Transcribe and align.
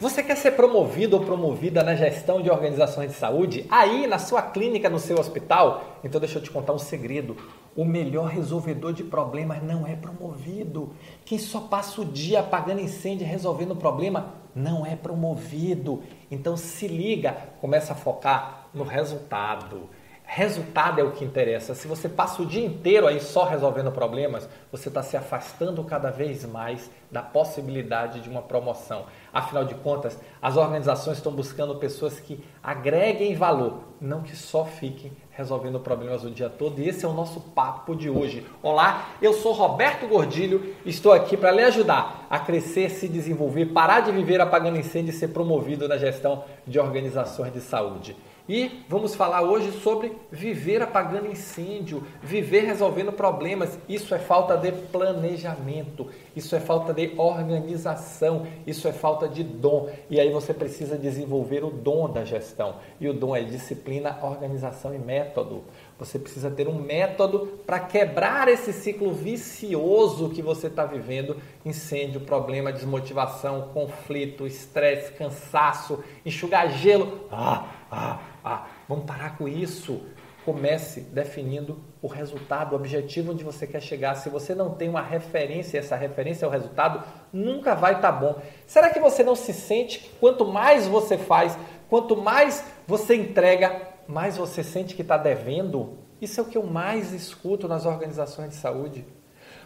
Você 0.00 0.22
quer 0.22 0.36
ser 0.36 0.52
promovido 0.52 1.16
ou 1.16 1.24
promovida 1.24 1.82
na 1.82 1.96
gestão 1.96 2.40
de 2.40 2.48
organizações 2.48 3.10
de 3.10 3.16
saúde? 3.16 3.66
Aí, 3.68 4.06
na 4.06 4.16
sua 4.16 4.40
clínica, 4.40 4.88
no 4.88 5.00
seu 5.00 5.18
hospital? 5.18 5.98
Então, 6.04 6.20
deixa 6.20 6.38
eu 6.38 6.42
te 6.42 6.52
contar 6.52 6.72
um 6.72 6.78
segredo. 6.78 7.36
O 7.74 7.84
melhor 7.84 8.28
resolvedor 8.28 8.92
de 8.92 9.02
problemas 9.02 9.60
não 9.60 9.84
é 9.84 9.96
promovido. 9.96 10.92
Quem 11.24 11.36
só 11.36 11.62
passa 11.62 12.00
o 12.00 12.04
dia 12.04 12.38
apagando 12.38 12.80
incêndio 12.80 13.24
e 13.24 13.28
resolvendo 13.28 13.74
problema 13.74 14.34
não 14.54 14.86
é 14.86 14.94
promovido. 14.94 16.04
Então, 16.30 16.56
se 16.56 16.86
liga, 16.86 17.36
começa 17.60 17.92
a 17.92 17.96
focar 17.96 18.68
no 18.72 18.84
resultado. 18.84 19.90
Resultado 20.38 21.00
é 21.00 21.02
o 21.02 21.10
que 21.10 21.24
interessa. 21.24 21.74
Se 21.74 21.88
você 21.88 22.08
passa 22.08 22.40
o 22.40 22.46
dia 22.46 22.64
inteiro 22.64 23.08
aí 23.08 23.18
só 23.18 23.42
resolvendo 23.42 23.90
problemas, 23.90 24.48
você 24.70 24.86
está 24.86 25.02
se 25.02 25.16
afastando 25.16 25.82
cada 25.82 26.12
vez 26.12 26.44
mais 26.44 26.88
da 27.10 27.20
possibilidade 27.20 28.20
de 28.20 28.30
uma 28.30 28.40
promoção. 28.40 29.06
Afinal 29.32 29.64
de 29.64 29.74
contas, 29.74 30.16
as 30.40 30.56
organizações 30.56 31.16
estão 31.16 31.32
buscando 31.32 31.74
pessoas 31.74 32.20
que 32.20 32.40
agreguem 32.62 33.34
valor, 33.34 33.80
não 34.00 34.22
que 34.22 34.36
só 34.36 34.64
fiquem 34.64 35.10
resolvendo 35.32 35.80
problemas 35.80 36.22
o 36.22 36.30
dia 36.30 36.48
todo. 36.48 36.80
E 36.80 36.88
esse 36.88 37.04
é 37.04 37.08
o 37.08 37.12
nosso 37.12 37.40
papo 37.40 37.96
de 37.96 38.08
hoje. 38.08 38.46
Olá, 38.62 39.08
eu 39.20 39.32
sou 39.32 39.52
Roberto 39.52 40.06
Gordilho, 40.06 40.72
estou 40.86 41.12
aqui 41.12 41.36
para 41.36 41.50
lhe 41.50 41.64
ajudar 41.64 42.28
a 42.30 42.38
crescer, 42.38 42.90
se 42.90 43.08
desenvolver, 43.08 43.66
parar 43.66 44.02
de 44.02 44.12
viver 44.12 44.40
apagando 44.40 44.78
incêndio 44.78 45.10
e 45.10 45.16
ser 45.16 45.28
promovido 45.28 45.88
na 45.88 45.96
gestão 45.96 46.44
de 46.64 46.78
organizações 46.78 47.52
de 47.52 47.60
saúde. 47.60 48.16
E 48.48 48.82
vamos 48.88 49.14
falar 49.14 49.42
hoje 49.42 49.70
sobre 49.72 50.10
viver 50.32 50.80
apagando 50.80 51.30
incêndio, 51.30 52.02
viver 52.22 52.62
resolvendo 52.62 53.12
problemas. 53.12 53.78
Isso 53.86 54.14
é 54.14 54.18
falta 54.18 54.56
de 54.56 54.72
planejamento, 54.72 56.06
isso 56.34 56.56
é 56.56 56.60
falta 56.60 56.94
de 56.94 57.12
organização, 57.18 58.46
isso 58.66 58.88
é 58.88 58.92
falta 58.92 59.28
de 59.28 59.44
dom. 59.44 59.90
E 60.08 60.18
aí 60.18 60.32
você 60.32 60.54
precisa 60.54 60.96
desenvolver 60.96 61.62
o 61.62 61.70
dom 61.70 62.10
da 62.10 62.24
gestão. 62.24 62.76
E 62.98 63.06
o 63.06 63.12
dom 63.12 63.36
é 63.36 63.42
disciplina, 63.42 64.18
organização 64.22 64.94
e 64.94 64.98
método. 64.98 65.64
Você 65.98 66.18
precisa 66.18 66.50
ter 66.50 66.68
um 66.68 66.80
método 66.80 67.58
para 67.66 67.80
quebrar 67.80 68.48
esse 68.48 68.72
ciclo 68.72 69.12
vicioso 69.12 70.30
que 70.30 70.40
você 70.40 70.68
está 70.68 70.86
vivendo: 70.86 71.36
incêndio, 71.66 72.20
problema, 72.20 72.72
desmotivação, 72.72 73.68
conflito, 73.74 74.46
estresse, 74.46 75.12
cansaço, 75.12 76.02
enxugar 76.24 76.70
gelo. 76.70 77.26
Ah, 77.30 77.66
ah, 77.90 78.18
ah, 78.44 78.66
vamos 78.88 79.04
parar 79.04 79.36
com 79.36 79.48
isso. 79.48 80.00
Comece 80.44 81.00
definindo 81.00 81.78
o 82.00 82.06
resultado, 82.06 82.72
o 82.72 82.76
objetivo 82.76 83.32
onde 83.32 83.44
você 83.44 83.66
quer 83.66 83.80
chegar. 83.80 84.14
Se 84.14 84.30
você 84.30 84.54
não 84.54 84.70
tem 84.70 84.88
uma 84.88 85.02
referência, 85.02 85.78
essa 85.78 85.96
referência 85.96 86.46
é 86.46 86.48
o 86.48 86.50
resultado, 86.50 87.02
nunca 87.32 87.74
vai 87.74 87.96
estar 87.96 88.12
tá 88.12 88.18
bom. 88.18 88.40
Será 88.66 88.90
que 88.90 89.00
você 89.00 89.22
não 89.22 89.34
se 89.34 89.52
sente 89.52 89.98
que 89.98 90.08
quanto 90.18 90.46
mais 90.46 90.86
você 90.86 91.18
faz, 91.18 91.58
quanto 91.90 92.16
mais 92.16 92.64
você 92.86 93.14
entrega, 93.14 93.88
mais 94.06 94.36
você 94.36 94.62
sente 94.62 94.94
que 94.94 95.02
está 95.02 95.18
devendo? 95.18 95.98
Isso 96.20 96.40
é 96.40 96.42
o 96.42 96.46
que 96.46 96.56
eu 96.56 96.64
mais 96.64 97.12
escuto 97.12 97.68
nas 97.68 97.84
organizações 97.84 98.50
de 98.50 98.56
saúde. 98.56 99.04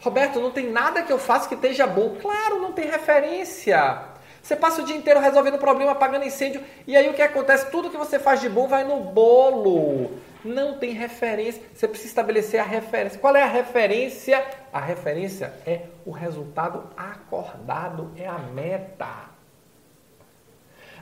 Roberto, 0.00 0.38
não 0.38 0.52
tem 0.52 0.70
nada 0.70 1.02
que 1.02 1.12
eu 1.12 1.18
faça 1.18 1.48
que 1.48 1.56
esteja 1.56 1.86
bom. 1.86 2.16
Claro, 2.20 2.60
não 2.60 2.72
tem 2.72 2.86
referência. 2.86 4.16
Você 4.48 4.56
passa 4.56 4.80
o 4.80 4.84
dia 4.86 4.96
inteiro 4.96 5.20
resolvendo 5.20 5.58
problema, 5.58 5.92
apagando 5.92 6.24
incêndio, 6.24 6.64
e 6.86 6.96
aí 6.96 7.06
o 7.10 7.12
que 7.12 7.20
acontece? 7.20 7.70
Tudo 7.70 7.90
que 7.90 7.98
você 7.98 8.18
faz 8.18 8.40
de 8.40 8.48
bom 8.48 8.66
vai 8.66 8.82
no 8.82 8.98
bolo. 8.98 10.12
Não 10.42 10.78
tem 10.78 10.92
referência. 10.92 11.62
Você 11.74 11.86
precisa 11.86 12.08
estabelecer 12.08 12.58
a 12.58 12.64
referência. 12.64 13.20
Qual 13.20 13.36
é 13.36 13.42
a 13.42 13.46
referência? 13.46 14.42
A 14.72 14.80
referência 14.80 15.52
é 15.66 15.82
o 16.06 16.10
resultado 16.10 16.88
acordado, 16.96 18.10
é 18.16 18.26
a 18.26 18.38
meta. 18.38 19.28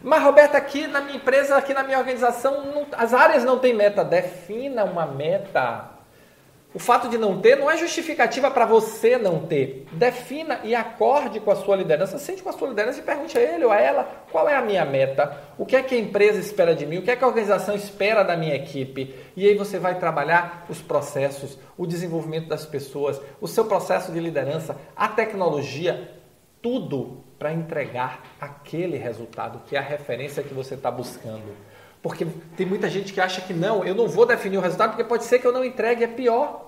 Mas, 0.03 0.25
Roberto, 0.25 0.57
aqui 0.57 0.89
na 0.89 1.01
minha 1.01 1.17
empresa, 1.17 1.57
aqui 1.57 1.73
na 1.73 1.85
minha 1.85 2.01
organização, 2.01 2.65
não, 2.65 2.87
as 2.99 3.15
áreas 3.15 3.45
não 3.45 3.61
têm 3.61 3.73
meta. 3.73 4.05
Defina 4.05 4.83
uma 4.83 5.07
meta. 5.07 5.96
O 6.77 6.79
fato 6.79 7.09
de 7.09 7.17
não 7.17 7.41
ter 7.41 7.57
não 7.57 7.71
é 7.71 7.77
justificativa 7.79 8.51
para 8.51 8.67
você 8.67 9.17
não 9.17 9.47
ter. 9.47 9.87
Defina 9.93 10.61
e 10.63 10.75
acorde 10.75 11.41
com 11.41 11.51
a 11.51 11.57
sua 11.57 11.75
liderança. 11.75 12.19
Sente 12.19 12.43
com 12.43 12.51
a 12.51 12.53
sua 12.53 12.69
liderança 12.69 12.99
e 12.99 13.03
pergunte 13.03 13.39
a 13.39 13.41
ele 13.41 13.65
ou 13.65 13.71
a 13.71 13.81
ela 13.81 14.27
qual 14.31 14.47
é 14.47 14.55
a 14.55 14.61
minha 14.61 14.85
meta, 14.85 15.41
o 15.57 15.65
que 15.65 15.75
é 15.75 15.83
que 15.83 15.95
a 15.95 15.99
empresa 15.99 16.39
espera 16.39 16.75
de 16.75 16.85
mim, 16.85 16.99
o 16.99 17.03
que 17.03 17.11
é 17.11 17.17
que 17.17 17.25
a 17.25 17.27
organização 17.27 17.75
espera 17.75 18.23
da 18.23 18.37
minha 18.37 18.55
equipe. 18.55 19.15
E 19.35 19.49
aí 19.49 19.55
você 19.55 19.79
vai 19.79 19.99
trabalhar 19.99 20.67
os 20.69 20.83
processos, 20.83 21.59
o 21.79 21.87
desenvolvimento 21.87 22.49
das 22.49 22.67
pessoas, 22.67 23.19
o 23.41 23.49
seu 23.49 23.65
processo 23.65 24.13
de 24.13 24.21
liderança, 24.21 24.77
a 24.95 25.09
tecnologia, 25.09 26.11
tudo 26.61 27.25
para 27.39 27.55
entregar 27.55 28.37
aquele 28.39 28.99
resultado 28.99 29.63
que 29.67 29.77
é 29.77 29.79
a 29.79 29.83
referência 29.83 30.43
que 30.43 30.53
você 30.53 30.75
está 30.75 30.91
buscando. 30.91 31.57
Porque 32.03 32.27
tem 32.55 32.67
muita 32.67 32.91
gente 32.91 33.15
que 33.15 33.21
acha 33.21 33.41
que 33.41 33.55
não, 33.55 33.83
eu 33.83 33.95
não 33.95 34.07
vou 34.07 34.27
definir 34.27 34.59
o 34.59 34.61
resultado 34.61 34.91
porque 34.91 35.05
pode 35.05 35.25
ser 35.25 35.39
que 35.39 35.47
eu 35.47 35.53
não 35.53 35.65
entregue, 35.65 36.05
é 36.05 36.07
pior. 36.07 36.66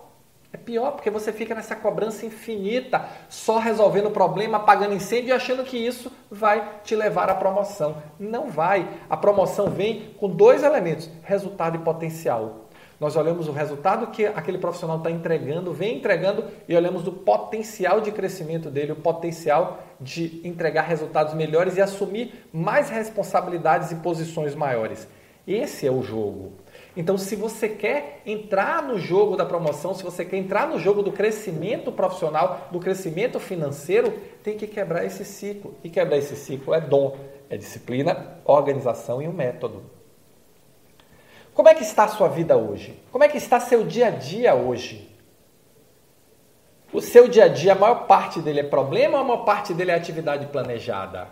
É 0.51 0.57
pior 0.57 0.93
porque 0.93 1.11
você 1.11 1.31
fica 1.31 1.55
nessa 1.55 1.77
cobrança 1.77 2.25
infinita, 2.25 3.07
só 3.29 3.59
resolvendo 3.59 4.07
o 4.07 4.11
problema, 4.11 4.57
apagando 4.57 4.95
incêndio 4.95 5.29
e 5.29 5.33
achando 5.33 5.63
que 5.63 5.77
isso 5.77 6.11
vai 6.31 6.81
te 6.83 6.97
levar 6.97 7.29
à 7.29 7.35
promoção. 7.35 8.03
Não 8.19 8.49
vai. 8.49 8.89
A 9.11 9.17
promoção 9.17 9.69
vem 9.69 10.15
com 10.19 10.29
dois 10.29 10.63
elementos: 10.63 11.11
resultado 11.23 11.77
e 11.77 11.81
potencial. 11.81 12.69
Nós 12.99 13.15
olhamos 13.15 13.47
o 13.47 13.53
resultado 13.53 14.09
que 14.09 14.27
aquele 14.27 14.59
profissional 14.59 14.97
está 14.97 15.11
entregando, 15.11 15.73
vem 15.73 15.99
entregando, 15.99 16.45
e 16.67 16.75
olhamos 16.75 17.07
o 17.07 17.13
potencial 17.13 18.01
de 18.01 18.11
crescimento 18.11 18.71
dele, 18.71 18.93
o 18.93 18.97
potencial 18.97 19.81
de 20.01 20.41
entregar 20.43 20.83
resultados 20.83 21.35
melhores 21.35 21.77
e 21.77 21.81
assumir 21.81 22.49
mais 22.53 22.91
responsabilidades 22.91 23.93
e 23.93 23.97
posições 23.97 24.55
maiores. 24.55 25.07
Esse 25.47 25.87
é 25.87 25.91
o 25.91 26.03
jogo. 26.03 26.55
Então, 26.99 27.17
se 27.17 27.37
você 27.37 27.69
quer 27.69 28.23
entrar 28.27 28.83
no 28.83 28.99
jogo 28.99 29.37
da 29.37 29.47
promoção, 29.47 29.95
se 29.95 30.03
você 30.03 30.25
quer 30.25 30.37
entrar 30.37 30.67
no 30.67 30.81
jogo 30.81 31.01
do 31.01 31.13
crescimento 31.13 31.93
profissional, 31.93 32.67
do 32.73 32.81
crescimento 32.81 33.39
financeiro, 33.39 34.13
tem 34.43 34.57
que 34.59 34.67
quebrar 34.67 35.05
esse 35.05 35.25
ciclo. 35.25 35.77
E 35.85 35.89
quebrar 35.89 36.17
esse 36.17 36.35
ciclo 36.35 36.75
é 36.75 36.81
dom, 36.81 37.17
é 37.49 37.57
disciplina, 37.57 38.41
organização 38.45 39.23
e 39.23 39.29
um 39.29 39.33
método. 39.33 39.85
Como 41.55 41.69
é 41.69 41.75
que 41.75 41.85
está 41.85 42.03
a 42.03 42.09
sua 42.09 42.27
vida 42.27 42.57
hoje? 42.57 43.01
Como 43.13 43.23
é 43.23 43.29
que 43.29 43.39
está 43.39 43.61
seu 43.61 43.87
dia 43.87 44.09
a 44.09 44.11
dia 44.11 44.57
hoje? 44.57 45.17
O 46.93 47.01
seu 47.01 47.29
dia 47.29 47.45
a 47.45 47.49
dia, 47.49 47.75
a 47.75 47.79
maior 47.79 48.09
parte 48.09 48.41
dele 48.41 48.59
é 48.59 48.65
problema 48.65 49.19
ou 49.19 49.23
a 49.23 49.25
maior 49.25 49.45
parte 49.45 49.73
dele 49.73 49.93
é 49.93 49.95
atividade 49.95 50.47
planejada? 50.47 51.29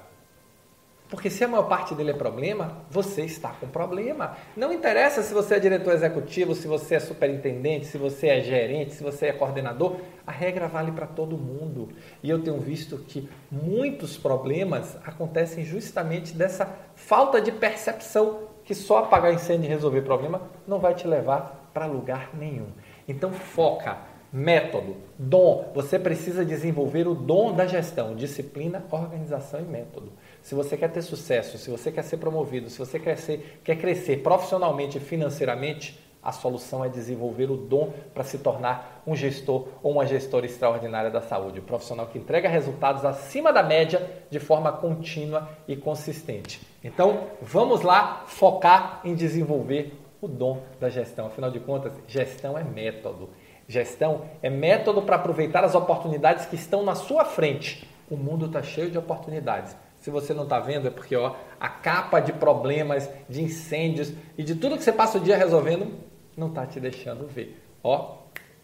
Porque 1.09 1.31
se 1.31 1.45
a 1.45 1.49
maior 1.49 1.69
parte 1.69 1.95
dele 1.95 2.11
é 2.11 2.15
problema, 2.15 2.79
você 2.91 3.23
está 3.23 3.51
com 3.51 3.69
problema. 3.69 4.37
Não 4.57 4.73
interessa 4.73 5.23
se 5.23 5.33
você 5.33 5.55
é 5.55 5.61
diretor 5.61 5.95
executivo, 5.95 6.55
se 6.55 6.67
você 6.67 6.97
é 6.97 7.01
superintendente, 7.01 7.87
se 7.87 7.97
você 7.97 8.27
é 8.29 8.41
gerente, 8.41 8.95
se 8.95 9.05
você 9.05 9.27
é 9.27 9.33
coordenador, 9.33 9.97
a 10.27 10.33
regra 10.33 10.67
vale 10.67 10.91
para 10.91 11.07
todo 11.07 11.39
mundo. 11.39 11.91
E 12.23 12.29
eu 12.29 12.43
tenho 12.43 12.59
visto 12.59 12.99
que 12.99 13.29
muitos 13.51 14.17
problemas 14.17 14.97
acontecem 15.05 15.65
justamente 15.65 16.35
dessa 16.35 16.69
falta 16.97 17.41
de 17.41 17.53
percepção 17.53 18.49
que 18.65 18.75
só 18.75 18.99
apagar 18.99 19.33
incêndio 19.33 19.67
e 19.67 19.69
resolver 19.69 20.03
problema 20.03 20.43
não 20.67 20.81
vai 20.81 20.93
te 20.93 21.07
levar 21.07 21.71
para 21.73 21.87
lugar 21.87 22.31
nenhum. 22.35 22.67
Então 23.07 23.33
foca, 23.33 23.97
método, 24.33 24.97
dom. 25.19 25.71
Você 25.75 25.99
precisa 25.99 26.45
desenvolver 26.45 27.07
o 27.07 27.15
dom 27.15 27.53
da 27.53 27.67
gestão, 27.67 28.15
disciplina, 28.15 28.85
organização 28.91 29.61
e 29.61 29.65
método. 29.65 30.13
Se 30.43 30.55
você 30.55 30.77
quer 30.77 30.91
ter 30.91 31.03
sucesso, 31.03 31.59
se 31.59 31.71
você 31.71 31.91
quer 31.91 32.03
ser 32.03 32.19
promovido, 32.19 32.71
se 32.71 32.79
você 32.79 32.99
quer, 32.99 33.17
ser, 33.17 33.61
quer 33.65 33.77
crescer 33.77 34.19
profissionalmente 34.23 34.99
e 34.99 35.01
financeiramente, 35.01 35.99
a 36.27 36.33
solução 36.33 36.85
é 36.85 36.89
desenvolver 36.89 37.53
o 37.53 37.57
dom 37.57 37.93
para 38.13 38.25
se 38.25 38.39
tornar 38.39 39.01
um 39.07 39.15
gestor 39.15 39.69
ou 39.81 39.93
uma 39.93 40.05
gestora 40.05 40.45
extraordinária 40.45 41.09
da 41.09 41.21
saúde, 41.21 41.61
um 41.61 41.63
profissional 41.63 42.09
que 42.09 42.19
entrega 42.19 42.49
resultados 42.49 43.05
acima 43.05 43.53
da 43.53 43.63
média 43.63 44.05
de 44.29 44.41
forma 44.41 44.73
contínua 44.73 45.49
e 45.69 45.77
consistente. 45.77 46.61
Então, 46.83 47.29
vamos 47.41 47.83
lá 47.83 48.25
focar 48.27 49.01
em 49.05 49.15
desenvolver 49.15 49.97
o 50.21 50.27
dom 50.27 50.63
da 50.81 50.89
gestão. 50.89 51.27
Afinal 51.27 51.51
de 51.51 51.61
contas, 51.61 51.93
gestão 52.09 52.59
é 52.59 52.65
método. 52.65 53.31
Gestão 53.69 54.23
é 54.43 54.49
método 54.49 55.03
para 55.03 55.17
aproveitar 55.17 55.65
as 55.65 55.75
oportunidades 55.75 56.47
que 56.47 56.55
estão 56.55 56.85
na 56.85 56.95
sua 56.95 57.25
frente. 57.25 57.89
O 58.11 58.17
mundo 58.17 58.47
está 58.47 58.63
cheio 58.63 58.91
de 58.91 58.99
oportunidades. 58.99 59.77
Se 59.97 60.11
você 60.11 60.33
não 60.33 60.45
está 60.45 60.61
vendo, 60.61 60.87
é 60.87 60.91
porque 60.91 61.17
ó, 61.17 61.35
a 61.59 61.69
capa 61.69 62.21
de 62.21 62.33
problemas, 62.33 63.11
de 63.29 63.43
incêndios 63.43 64.13
e 64.39 64.43
de 64.43 64.55
tudo 64.55 64.77
que 64.77 64.85
você 64.85 64.93
passa 64.93 65.19
o 65.19 65.21
dia 65.21 65.37
resolvendo 65.37 65.93
não 66.37 66.49
está 66.49 66.67
te 66.67 66.79
deixando 66.79 67.27
ver. 67.27 67.61
Ó, 67.83 68.19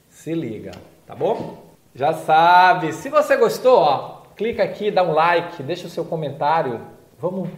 se 0.08 0.34
liga, 0.34 0.72
tá 1.06 1.14
bom? 1.14 1.64
Já 1.94 2.12
sabe, 2.12 2.92
se 2.92 3.08
você 3.08 3.36
gostou, 3.36 3.78
ó, 3.78 4.22
clica 4.36 4.62
aqui, 4.62 4.90
dá 4.90 5.02
um 5.02 5.12
like, 5.12 5.62
deixa 5.62 5.86
o 5.86 5.90
seu 5.90 6.04
comentário. 6.04 6.80
Vamos 7.18 7.48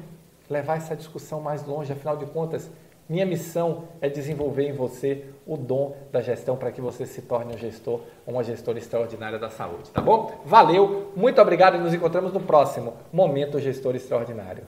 levar 0.49 0.77
essa 0.77 0.95
discussão 0.95 1.41
mais 1.41 1.65
longe, 1.67 1.93
afinal 1.93 2.17
de 2.17 2.27
contas, 2.27 2.71
minha 3.09 3.27
missão 3.27 3.85
é 4.01 4.09
desenvolver 4.09 4.69
em 4.69 4.73
você 4.73 5.25
o 5.47 5.57
dom 5.57 5.97
da 6.11 6.21
gestão 6.21 6.57
para 6.57 6.73
que 6.73 6.81
você 6.81 7.05
se 7.05 7.23
torne 7.23 7.55
um 7.55 7.59
gestor 7.59 8.01
uma 8.27 8.43
gestora 8.43 8.79
extraordinária 8.79 9.39
da 9.39 9.51
saúde, 9.51 9.91
tá 9.91 10.01
bom? 10.01 10.41
Valeu, 10.45 11.13
muito 11.15 11.41
obrigado 11.41 11.77
e 11.77 11.79
nos 11.79 11.93
encontramos 11.93 12.33
no 12.33 12.41
próximo 12.41 12.95
Momento 13.13 13.59
Gestor 13.59 13.95
Extraordinário. 13.95 14.65